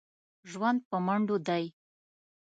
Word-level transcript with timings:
ژوند 0.51 0.79
په 0.89 0.97
منډو 1.05 1.37
دی. 1.47 1.63